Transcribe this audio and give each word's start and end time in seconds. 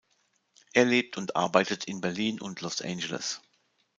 Er 0.73 0.83
lebt 0.85 1.15
und 1.19 1.35
arbeitet 1.35 1.85
in 1.85 2.01
Berlin 2.01 2.41
und 2.41 2.61
Los 2.61 2.81
Angeles. 2.81 3.39